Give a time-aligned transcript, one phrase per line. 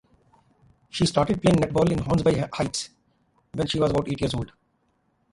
[0.89, 2.89] She started playing netball in Hornsby Heights
[3.53, 4.51] when she was about eight years old.